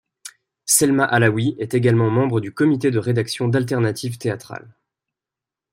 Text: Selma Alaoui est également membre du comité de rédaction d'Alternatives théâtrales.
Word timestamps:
Selma 0.65 1.03
Alaoui 1.05 1.55
est 1.59 1.75
également 1.75 2.09
membre 2.09 2.41
du 2.41 2.51
comité 2.51 2.89
de 2.89 2.97
rédaction 2.97 3.47
d'Alternatives 3.49 4.17
théâtrales. 4.17 4.73